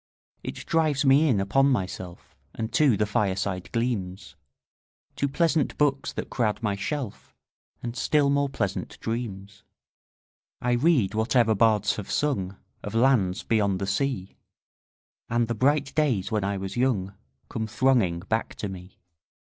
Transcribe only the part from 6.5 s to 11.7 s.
my shelf, And still more pleasant dreams. I read whatever